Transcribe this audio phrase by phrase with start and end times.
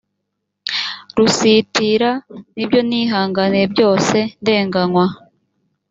[1.15, 2.11] lusitira
[2.55, 5.05] n ibyo nihanganiye byose ndenganywa